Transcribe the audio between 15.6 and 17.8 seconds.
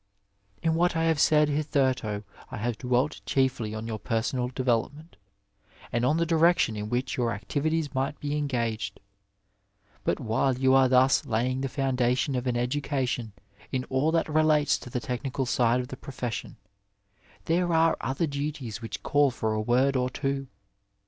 of the profession, there